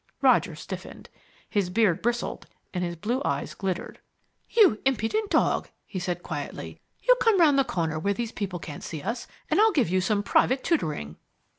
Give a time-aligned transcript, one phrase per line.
[0.23, 1.09] Roger stiffened.
[1.47, 3.99] His beard bristled, and his blue eyes glittered.
[4.49, 8.83] "You impudent dog," he said quietly, "you come round the corner where these people can't
[8.83, 11.17] see us and I'll give you some private tutoring."